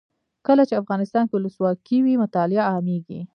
کله 0.47 0.63
چې 0.69 0.79
افغانستان 0.81 1.23
کې 1.27 1.33
ولسواکي 1.35 1.97
وي 2.01 2.13
مطالعه 2.23 2.63
عامیږي. 2.71 3.19